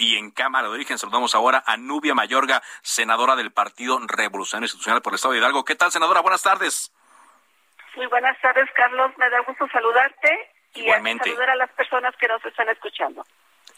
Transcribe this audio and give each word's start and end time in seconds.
Y 0.00 0.16
en 0.16 0.30
Cámara 0.30 0.68
de 0.68 0.72
Origen 0.72 0.96
saludamos 0.96 1.34
ahora 1.34 1.62
a 1.66 1.76
Nubia 1.76 2.14
Mayorga, 2.14 2.62
senadora 2.80 3.36
del 3.36 3.52
Partido 3.52 4.00
Revolución 4.08 4.62
Institucional 4.62 5.02
por 5.02 5.12
el 5.12 5.16
Estado 5.16 5.34
de 5.34 5.40
Hidalgo. 5.40 5.62
¿Qué 5.62 5.74
tal, 5.74 5.92
senadora? 5.92 6.22
Buenas 6.22 6.42
tardes. 6.42 6.90
Muy 7.96 8.06
buenas 8.06 8.40
tardes, 8.40 8.66
Carlos. 8.74 9.12
Me 9.18 9.28
da 9.28 9.40
gusto 9.40 9.68
saludarte 9.68 10.52
y 10.72 10.88
saludar 10.88 11.50
a 11.50 11.56
las 11.56 11.70
personas 11.72 12.16
que 12.16 12.28
nos 12.28 12.42
están 12.46 12.70
escuchando. 12.70 13.26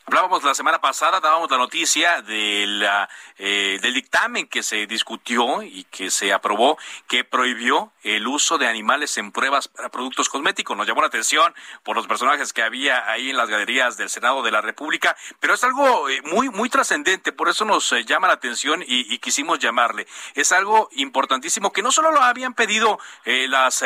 Hablábamos 0.04 0.42
la 0.42 0.54
semana 0.54 0.80
pasada, 0.80 1.20
dábamos 1.20 1.48
la 1.48 1.58
noticia 1.58 2.22
de 2.22 2.64
la, 2.66 3.08
eh, 3.38 3.78
del 3.80 3.94
dictamen 3.94 4.48
que 4.48 4.64
se 4.64 4.88
discutió 4.88 5.62
y 5.62 5.84
que 5.84 6.10
se 6.10 6.32
aprobó 6.32 6.76
que 7.06 7.22
prohibió 7.22 7.92
el 8.02 8.26
uso 8.26 8.58
de 8.58 8.66
animales 8.66 9.16
en 9.16 9.30
pruebas 9.30 9.68
para 9.68 9.90
productos 9.90 10.28
cosméticos. 10.28 10.76
Nos 10.76 10.88
llamó 10.88 11.02
la 11.02 11.06
atención 11.06 11.54
por 11.84 11.94
los 11.94 12.08
personajes 12.08 12.52
que 12.52 12.64
había 12.64 13.08
ahí 13.08 13.30
en 13.30 13.36
las 13.36 13.48
galerías 13.48 13.96
del 13.96 14.10
Senado 14.10 14.42
de 14.42 14.50
la 14.50 14.60
República, 14.60 15.16
pero 15.38 15.54
es 15.54 15.62
algo 15.62 16.08
eh, 16.08 16.20
muy, 16.22 16.50
muy 16.50 16.68
trascendente, 16.68 17.30
por 17.30 17.48
eso 17.48 17.64
nos 17.64 17.92
eh, 17.92 18.04
llama 18.04 18.26
la 18.26 18.34
atención 18.34 18.82
y, 18.82 19.14
y, 19.14 19.18
quisimos 19.20 19.60
llamarle. 19.60 20.08
Es 20.34 20.50
algo 20.50 20.88
importantísimo 20.92 21.72
que 21.72 21.82
no 21.82 21.92
solo 21.92 22.10
lo 22.10 22.22
habían 22.22 22.54
pedido 22.54 22.98
las 23.24 23.84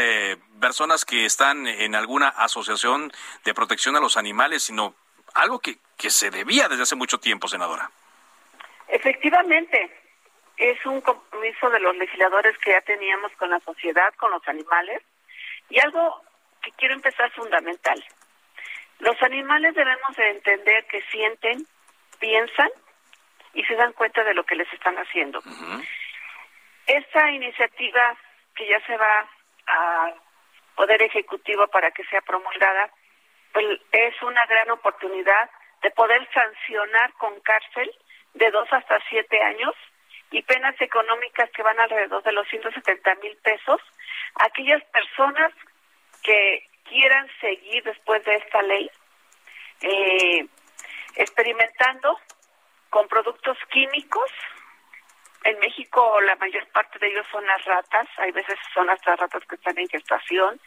personas 0.60 1.04
que 1.04 1.26
están 1.26 1.66
en 1.66 1.94
alguna 1.94 2.28
asociación 2.28 3.12
de 3.44 3.52
protección 3.52 3.96
a 3.96 4.00
los 4.00 4.16
animales, 4.16 4.62
sino 4.62 4.94
algo 5.36 5.58
que, 5.58 5.76
que 5.96 6.10
se 6.10 6.30
debía 6.30 6.68
desde 6.68 6.82
hace 6.82 6.96
mucho 6.96 7.18
tiempo, 7.18 7.48
senadora. 7.48 7.90
Efectivamente, 8.88 9.90
es 10.56 10.84
un 10.86 11.00
compromiso 11.00 11.70
de 11.70 11.80
los 11.80 11.96
legisladores 11.96 12.56
que 12.58 12.72
ya 12.72 12.80
teníamos 12.80 13.32
con 13.32 13.50
la 13.50 13.60
sociedad, 13.60 14.12
con 14.16 14.30
los 14.30 14.46
animales, 14.48 15.02
y 15.68 15.78
algo 15.80 16.22
que 16.62 16.70
quiero 16.72 16.94
empezar 16.94 17.30
fundamental. 17.32 18.02
Los 18.98 19.20
animales 19.22 19.74
debemos 19.74 20.16
de 20.16 20.30
entender 20.30 20.86
que 20.86 21.02
sienten, 21.10 21.66
piensan 22.18 22.70
y 23.52 23.62
se 23.64 23.74
dan 23.74 23.92
cuenta 23.92 24.24
de 24.24 24.34
lo 24.34 24.44
que 24.44 24.54
les 24.54 24.72
están 24.72 24.96
haciendo. 24.96 25.42
Esta 26.86 27.30
iniciativa 27.30 28.16
que 28.54 28.66
ya 28.68 28.80
se 28.86 28.96
va 28.96 29.28
a 29.66 30.14
Poder 30.76 31.02
Ejecutivo 31.02 31.66
para 31.68 31.90
que 31.90 32.04
sea 32.04 32.20
promulgada, 32.20 32.90
es 33.92 34.22
una 34.22 34.44
gran 34.46 34.70
oportunidad 34.70 35.50
de 35.82 35.90
poder 35.90 36.26
sancionar 36.32 37.12
con 37.14 37.38
cárcel 37.40 37.90
de 38.34 38.50
dos 38.50 38.68
hasta 38.72 38.98
siete 39.08 39.40
años 39.42 39.74
y 40.30 40.42
penas 40.42 40.74
económicas 40.80 41.50
que 41.50 41.62
van 41.62 41.78
alrededor 41.78 42.22
de 42.22 42.32
los 42.32 42.48
170 42.48 43.14
mil 43.16 43.36
pesos. 43.38 43.80
A 44.36 44.46
aquellas 44.46 44.82
personas 44.86 45.52
que 46.22 46.66
quieran 46.84 47.28
seguir 47.40 47.82
después 47.84 48.24
de 48.24 48.36
esta 48.36 48.62
ley 48.62 48.90
eh, 49.82 50.46
experimentando 51.16 52.18
con 52.90 53.08
productos 53.08 53.58
químicos. 53.70 54.30
En 55.44 55.58
México 55.60 56.20
la 56.22 56.36
mayor 56.36 56.66
parte 56.68 56.98
de 56.98 57.08
ellos 57.08 57.26
son 57.30 57.46
las 57.46 57.64
ratas, 57.64 58.08
hay 58.16 58.32
veces 58.32 58.58
son 58.74 58.90
hasta 58.90 59.14
ratas 59.16 59.44
que 59.48 59.54
están 59.54 59.78
en 59.78 59.88
gestación, 59.88 60.60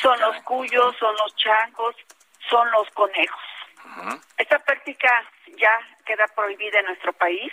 son 0.00 0.20
los 0.20 0.36
cuyos, 0.42 0.96
son 0.98 1.14
los 1.16 1.34
changos, 1.36 1.96
son 2.48 2.70
los 2.70 2.88
conejos. 2.90 3.42
Esta 4.36 4.58
práctica 4.58 5.08
ya 5.56 5.78
queda 6.04 6.26
prohibida 6.34 6.80
en 6.80 6.86
nuestro 6.86 7.12
país. 7.12 7.52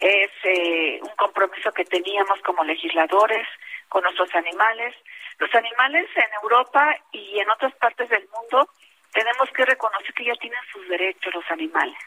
Es 0.00 0.30
eh, 0.44 0.98
un 1.02 1.14
compromiso 1.16 1.72
que 1.72 1.84
teníamos 1.84 2.40
como 2.42 2.64
legisladores 2.64 3.46
con 3.88 4.02
nuestros 4.02 4.32
animales. 4.34 4.94
Los 5.38 5.52
animales 5.54 6.08
en 6.16 6.32
Europa 6.42 6.96
y 7.12 7.38
en 7.38 7.50
otras 7.50 7.74
partes 7.76 8.08
del 8.08 8.28
mundo 8.28 8.68
tenemos 9.12 9.48
que 9.50 9.64
reconocer 9.64 10.12
que 10.14 10.24
ya 10.24 10.34
tienen 10.34 10.60
sus 10.72 10.88
derechos 10.88 11.32
los 11.34 11.48
animales, 11.50 11.98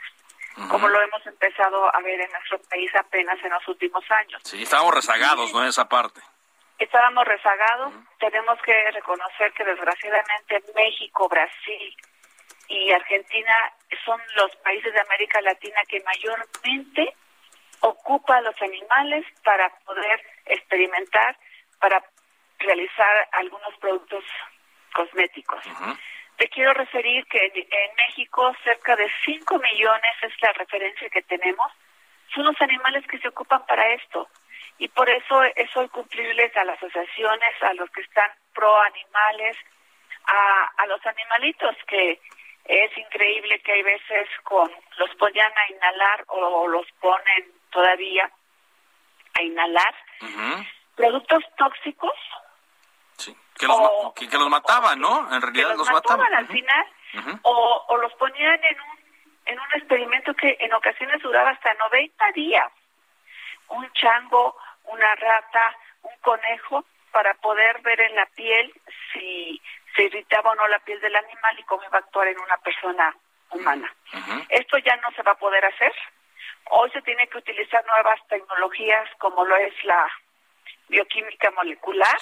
como 0.69 0.87
lo 0.89 1.01
hemos 1.01 1.25
empezado 1.25 1.93
a 1.95 1.99
ver 2.01 2.19
en 2.19 2.31
nuestro 2.31 2.59
país 2.69 2.91
apenas 2.95 3.37
en 3.43 3.51
los 3.51 3.67
últimos 3.67 4.03
años. 4.11 4.41
Sí, 4.43 4.63
estábamos 4.63 4.93
rezagados, 4.93 5.53
¿no? 5.53 5.61
En 5.61 5.69
esa 5.69 5.87
parte. 5.87 6.21
Estábamos 6.77 7.25
rezagados. 7.25 7.93
Tenemos 8.19 8.61
que 8.61 8.91
reconocer 8.91 9.51
que 9.53 9.63
desgraciadamente 9.63 10.63
México, 10.75 11.27
Brasil, 11.27 11.95
y 12.69 12.91
Argentina 12.91 13.73
son 14.03 14.19
los 14.35 14.55
países 14.57 14.93
de 14.93 14.99
América 14.99 15.41
Latina 15.41 15.79
que 15.87 16.01
mayormente 16.01 17.13
ocupa 17.79 18.41
los 18.41 18.59
animales 18.61 19.25
para 19.43 19.69
poder 19.85 20.21
experimentar, 20.45 21.37
para 21.79 22.03
realizar 22.59 23.27
algunos 23.33 23.73
productos 23.79 24.23
cosméticos. 24.93 25.63
Te 26.37 26.49
quiero 26.49 26.73
referir 26.73 27.25
que 27.27 27.45
en 27.45 27.95
México 28.07 28.53
cerca 28.63 28.95
de 28.95 29.09
5 29.25 29.59
millones 29.59 30.11
es 30.23 30.33
la 30.41 30.53
referencia 30.53 31.09
que 31.09 31.21
tenemos, 31.23 31.71
son 32.33 32.45
los 32.45 32.61
animales 32.61 33.05
que 33.07 33.19
se 33.19 33.27
ocupan 33.29 33.65
para 33.65 33.93
esto. 33.93 34.27
Y 34.79 34.87
por 34.89 35.09
eso 35.09 35.43
es 35.43 35.75
hoy 35.75 35.89
cumplirles 35.89 36.55
a 36.55 36.63
las 36.63 36.77
asociaciones, 36.77 37.63
a 37.63 37.73
los 37.73 37.89
que 37.91 38.01
están 38.01 38.29
pro 38.53 38.79
animales, 38.81 39.57
a, 40.25 40.83
a 40.83 40.85
los 40.87 41.03
animalitos 41.05 41.75
que 41.87 42.19
es 42.65 42.97
increíble 42.97 43.59
que 43.61 43.71
hay 43.71 43.83
veces 43.83 44.27
con 44.43 44.69
los 44.97 45.09
ponían 45.15 45.51
a 45.51 45.71
inhalar 45.71 46.25
o 46.27 46.67
los 46.67 46.85
ponen 46.99 47.51
todavía 47.71 48.29
a 49.37 49.41
inhalar 49.41 49.95
productos 50.95 51.43
tóxicos. 51.57 52.11
Sí, 53.17 53.35
que 53.57 53.67
los, 53.67 54.13
que, 54.13 54.37
los 54.37 54.49
mataban, 54.49 54.99
¿no? 54.99 55.33
En 55.33 55.41
realidad 55.41 55.75
los, 55.77 55.89
mataban. 55.89 56.33
al 56.33 56.47
final 56.47 56.85
o, 57.43 57.85
o 57.87 57.97
los 57.97 58.13
ponían 58.15 58.59
en 58.63 58.81
un, 58.81 58.97
en 59.45 59.59
un 59.59 59.67
experimento 59.75 60.33
que 60.33 60.57
en 60.59 60.73
ocasiones 60.73 61.21
duraba 61.21 61.51
hasta 61.51 61.73
90 61.73 62.31
días. 62.33 62.71
Un 63.69 63.89
chango, 63.93 64.57
una 64.87 65.15
rata, 65.15 65.75
un 66.03 66.17
conejo, 66.21 66.85
para 67.11 67.33
poder 67.35 67.81
ver 67.81 67.99
en 68.01 68.15
la 68.15 68.25
piel 68.27 68.73
si 69.11 69.61
se 69.95 70.03
irritaba 70.03 70.51
o 70.51 70.55
no 70.55 70.67
la 70.67 70.79
piel 70.79 70.99
del 71.01 71.15
animal 71.15 71.59
y 71.59 71.63
cómo 71.63 71.83
iba 71.83 71.97
a 71.97 72.01
actuar 72.01 72.27
en 72.27 72.39
una 72.39 72.57
persona 72.57 73.15
humana. 73.49 73.93
Esto 74.49 74.77
ya 74.79 74.95
no 74.97 75.09
se 75.15 75.23
va 75.23 75.31
a 75.31 75.39
poder 75.39 75.63
hacer. 75.65 75.93
Hoy 76.69 76.91
se 76.91 77.01
tiene 77.01 77.27
que 77.27 77.37
utilizar 77.37 77.83
nuevas 77.85 78.19
tecnologías 78.27 79.09
como 79.17 79.45
lo 79.45 79.55
es 79.55 79.73
la 79.85 80.07
bioquímica 80.89 81.49
molecular, 81.51 82.17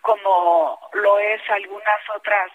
como 0.00 0.78
lo 0.92 1.18
es 1.18 1.40
algunas 1.50 2.10
otras 2.14 2.50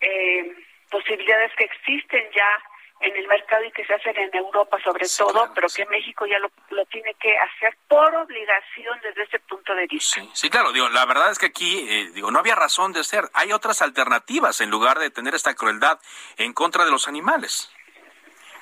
eh, 0.00 0.54
posibilidades 0.90 1.52
que 1.56 1.64
existen 1.64 2.28
ya 2.32 2.62
en 3.00 3.16
el 3.16 3.26
mercado 3.26 3.64
y 3.64 3.72
que 3.72 3.84
se 3.86 3.94
hacen 3.94 4.16
en 4.16 4.34
Europa 4.34 4.78
sobre 4.84 5.06
todo, 5.08 5.50
pero 5.54 5.68
que 5.74 5.86
México 5.86 6.26
ya 6.26 6.38
lo, 6.38 6.50
lo, 6.68 6.84
tiene 6.86 7.14
que 7.14 7.36
hacer 7.38 7.74
por 7.88 8.14
obligación 8.14 9.00
desde 9.02 9.22
ese 9.22 9.38
punto 9.40 9.74
de 9.74 9.86
vista. 9.86 10.20
Sí, 10.34 10.50
claro, 10.50 10.70
digo, 10.70 10.88
la 10.90 11.06
verdad 11.06 11.30
es 11.30 11.38
que 11.38 11.46
aquí 11.46 11.86
eh, 11.88 12.10
digo, 12.14 12.30
no 12.30 12.38
había 12.38 12.54
razón 12.54 12.92
de 12.92 13.02
ser. 13.02 13.24
Hay 13.32 13.52
otras 13.52 13.80
alternativas 13.80 14.60
en 14.60 14.70
lugar 14.70 14.98
de 14.98 15.10
tener 15.10 15.34
esta 15.34 15.54
crueldad 15.54 15.98
en 16.36 16.52
contra 16.52 16.84
de 16.84 16.90
los 16.90 17.08
animales. 17.08 17.74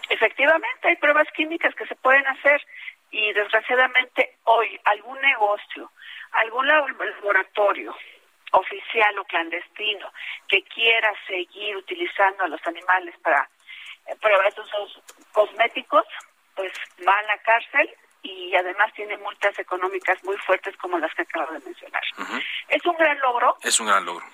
Efectivamente, 0.09 0.89
hay 0.89 0.97
pruebas 0.97 1.27
químicas 1.35 1.75
que 1.75 1.87
se 1.87 1.97
pueden 1.97 2.27
hacer 2.29 2.65
y 3.11 3.33
desgraciadamente 3.33 4.37
hoy 4.45 4.79
algún 4.85 5.21
negocio, 5.21 5.91
algún 6.33 6.67
laboratorio 6.67 7.95
oficial 8.53 9.19
o 9.19 9.25
clandestino 9.25 10.13
que 10.47 10.63
quiera 10.63 11.13
seguir 11.27 11.77
utilizando 11.77 12.45
a 12.45 12.49
los 12.49 12.65
animales 12.67 13.15
para 13.23 13.49
pero 14.21 14.43
estos 14.43 14.69
son 14.69 14.89
cosméticos, 15.33 16.05
pues 16.55 16.73
va 17.07 17.13
a 17.13 17.23
la 17.23 17.39
cárcel 17.39 17.89
y 18.23 18.55
además 18.55 18.93
tiene 18.95 19.17
multas 19.19 19.59
económicas 19.59 20.23
muy 20.25 20.37
fuertes 20.39 20.77
como 20.77 20.99
las 20.99 21.15
que 21.15 21.23
acabo 21.23 21.53
de 21.53 21.61
mencionar. 21.61 22.03
Es 22.69 22.85
un 22.85 22.97
gran 22.97 23.19
logro. 23.21 23.57
Es 23.63 23.79
un 23.81 23.87
gran 23.87 24.05
logro. 24.05 24.27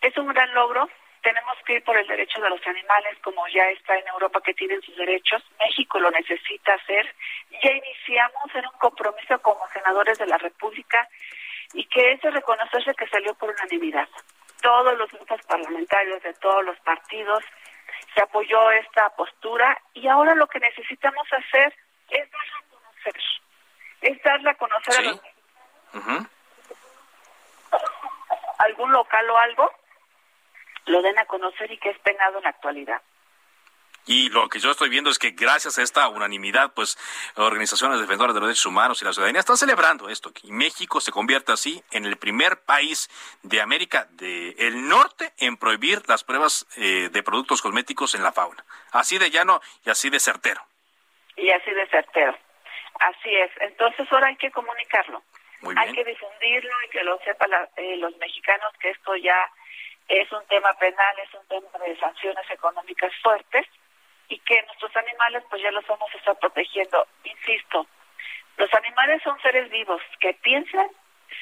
Es 0.00 0.16
un 0.16 0.28
gran 0.28 0.54
logro. 0.54 0.88
Tenemos 1.22 1.56
que 1.64 1.74
ir 1.74 1.84
por 1.84 1.96
el 1.96 2.06
derecho 2.06 2.40
de 2.40 2.50
los 2.50 2.66
animales, 2.66 3.16
como 3.22 3.46
ya 3.48 3.64
está 3.70 3.96
en 3.96 4.08
Europa 4.08 4.40
que 4.40 4.54
tienen 4.54 4.82
sus 4.82 4.96
derechos. 4.96 5.42
México 5.60 6.00
lo 6.00 6.10
necesita 6.10 6.74
hacer. 6.74 7.14
Ya 7.62 7.70
iniciamos 7.70 8.54
en 8.54 8.66
un 8.66 8.78
compromiso 8.78 9.38
como 9.40 9.60
senadores 9.72 10.18
de 10.18 10.26
la 10.26 10.38
República 10.38 11.08
y 11.74 11.84
que 11.86 12.12
es 12.12 12.20
de 12.22 12.30
reconocerse 12.30 12.94
que 12.94 13.06
salió 13.06 13.34
por 13.34 13.50
unanimidad. 13.50 14.08
Todos 14.60 14.98
los 14.98 15.10
grupos 15.10 15.40
parlamentarios 15.46 16.22
de 16.22 16.34
todos 16.34 16.64
los 16.64 16.78
partidos 16.80 17.44
se 18.14 18.22
apoyó 18.22 18.70
esta 18.72 19.08
postura 19.10 19.80
y 19.94 20.06
ahora 20.08 20.34
lo 20.34 20.46
que 20.46 20.60
necesitamos 20.60 21.26
hacer 21.32 21.74
es 22.10 22.30
darla 22.30 22.58
a 22.58 22.62
conocer, 22.70 23.22
es 24.02 24.22
darla 24.22 24.50
a 24.50 24.54
conocer 24.54 24.94
a 24.98 25.02
los 25.02 25.20
algún 28.58 28.92
local 28.92 29.30
o 29.30 29.38
algo, 29.38 29.72
lo 30.86 31.02
den 31.02 31.18
a 31.18 31.26
conocer 31.26 31.70
y 31.70 31.78
que 31.78 31.90
es 31.90 31.98
penado 32.00 32.38
en 32.38 32.44
la 32.44 32.50
actualidad. 32.50 33.02
Y 34.06 34.30
lo 34.30 34.48
que 34.48 34.58
yo 34.58 34.70
estoy 34.70 34.88
viendo 34.88 35.10
es 35.10 35.18
que 35.18 35.30
gracias 35.30 35.78
a 35.78 35.82
esta 35.82 36.08
unanimidad, 36.08 36.72
pues 36.74 36.98
organizaciones 37.36 38.00
defensoras 38.00 38.34
de 38.34 38.40
los 38.40 38.48
derechos 38.48 38.66
humanos 38.66 39.00
y 39.00 39.04
la 39.04 39.12
ciudadanía 39.12 39.40
están 39.40 39.56
celebrando 39.56 40.08
esto, 40.08 40.32
que 40.32 40.48
México 40.48 41.00
se 41.00 41.12
convierta 41.12 41.52
así 41.52 41.82
en 41.92 42.04
el 42.04 42.16
primer 42.16 42.58
país 42.62 43.08
de 43.42 43.60
América 43.60 44.08
del 44.10 44.88
Norte 44.88 45.32
en 45.38 45.56
prohibir 45.56 46.02
las 46.08 46.24
pruebas 46.24 46.66
eh, 46.76 47.10
de 47.12 47.22
productos 47.22 47.62
cosméticos 47.62 48.16
en 48.16 48.24
la 48.24 48.32
fauna. 48.32 48.64
Así 48.90 49.18
de 49.18 49.30
llano 49.30 49.60
y 49.86 49.90
así 49.90 50.10
de 50.10 50.18
certero. 50.18 50.60
Y 51.36 51.50
así 51.50 51.70
de 51.70 51.86
certero. 51.86 52.36
Así 52.98 53.34
es. 53.34 53.50
Entonces 53.60 54.06
ahora 54.10 54.28
hay 54.28 54.36
que 54.36 54.50
comunicarlo. 54.50 55.22
Hay 55.76 55.92
que 55.92 56.04
difundirlo 56.04 56.72
y 56.86 56.90
que 56.90 57.04
lo 57.04 57.18
sepan 57.20 57.50
eh, 57.76 57.96
los 57.98 58.16
mexicanos 58.16 58.72
que 58.80 58.90
esto 58.90 59.14
ya 59.14 59.48
es 60.08 60.30
un 60.32 60.44
tema 60.48 60.74
penal, 60.74 61.14
es 61.24 61.32
un 61.34 61.46
tema 61.46 61.86
de 61.86 61.96
sanciones 62.00 62.50
económicas 62.50 63.12
fuertes 63.22 63.64
y 64.32 64.38
que 64.38 64.62
nuestros 64.62 64.96
animales 64.96 65.44
pues 65.50 65.60
ya 65.60 65.70
los 65.70 65.86
vamos 65.86 66.08
a 66.14 66.16
estar 66.16 66.38
protegiendo. 66.38 67.06
Insisto, 67.22 67.86
los 68.56 68.72
animales 68.72 69.20
son 69.22 69.38
seres 69.42 69.68
vivos 69.70 70.00
que 70.20 70.32
piensan, 70.32 70.88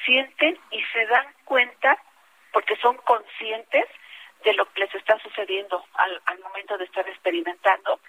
sienten 0.04 0.58
y 0.72 0.82
se 0.92 1.06
dan 1.06 1.26
cuenta 1.44 1.96
porque 2.52 2.74
son 2.76 2.96
conscientes 2.96 3.86
de 4.42 4.54
lo 4.54 4.64
que 4.72 4.80
les 4.80 4.94
está 4.96 5.16
sucediendo 5.20 5.84
al, 5.94 6.20
al 6.26 6.40
momento 6.40 6.76
de 6.78 6.84
estar 6.86 7.08
experimentando 7.08 8.00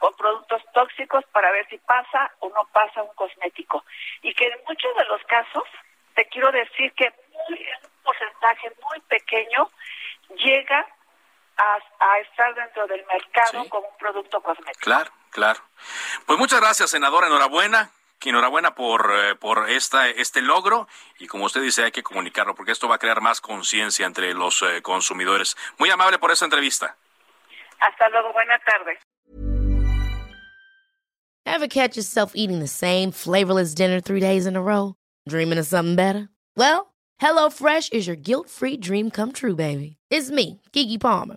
con 0.00 0.12
productos 0.16 0.62
tóxicos 0.72 1.24
para 1.26 1.52
ver 1.52 1.68
si 1.68 1.78
pasa 1.78 2.32
o 2.40 2.48
no 2.48 2.68
pasa 2.72 3.04
un 3.04 3.14
cosmético. 3.14 3.84
Y 4.22 4.34
que 4.34 4.46
en 4.48 4.58
muchos 4.66 4.96
de 4.96 5.04
los 5.04 5.22
casos, 5.26 5.62
te 6.14 6.24
quiero 6.26 6.50
decir 6.50 6.92
que 6.94 7.12
muy, 7.48 7.60
un 7.60 8.02
porcentaje 8.02 8.72
muy 8.82 9.00
pequeño 9.02 9.63
a, 11.56 12.18
estar 12.20 12.54
dentro 12.54 12.86
del 12.86 13.04
mercado 13.06 13.68
como 13.68 13.88
un 13.88 13.96
producto 13.98 14.40
cosmético. 14.40 14.80
Claro, 14.80 15.10
claro. 15.30 15.60
Pues 16.26 16.38
muchas 16.38 16.60
gracias, 16.60 16.90
senadora. 16.90 17.26
Enhorabuena. 17.26 17.90
Enhorabuena 18.28 18.74
por, 18.74 19.12
eh, 19.14 19.34
por 19.34 19.68
esta, 19.68 20.08
este 20.08 20.40
logro 20.40 20.88
y 21.18 21.26
como 21.26 21.44
usted 21.44 21.60
dice 21.60 21.84
hay 21.84 21.92
que 21.92 22.02
comunicarlo 22.02 22.54
porque 22.54 22.72
esto 22.72 22.88
va 22.88 22.94
a 22.94 22.98
crear 22.98 23.20
más 23.20 23.40
conciencia 23.40 24.06
entre 24.06 24.32
los 24.32 24.62
eh, 24.62 24.80
consumidores. 24.82 25.56
Muy 25.78 25.90
amable 25.90 26.18
por 26.18 26.30
esta 26.30 26.46
entrevista. 26.46 26.96
Hasta 27.80 28.08
luego, 28.08 28.32
buena 28.32 28.58
tarde. 28.60 28.98
Ever 31.44 31.68
catch 31.68 31.96
yourself 31.96 32.32
eating 32.34 32.60
the 32.60 32.66
same 32.66 33.12
flavorless 33.12 33.74
dinner 33.74 34.00
three 34.00 34.20
days 34.20 34.46
in 34.46 34.56
a 34.56 34.62
row? 34.62 34.94
Dreaming 35.28 35.58
of 35.58 35.66
something 35.66 35.94
better? 35.94 36.30
Well, 36.56 36.94
HelloFresh 37.20 37.92
is 37.92 38.06
your 38.06 38.16
guilt-free 38.16 38.78
dream 38.78 39.10
come 39.10 39.32
true, 39.32 39.54
baby. 39.54 39.96
It's 40.10 40.30
me, 40.30 40.62
Kiki 40.72 40.96
Palmer. 40.96 41.36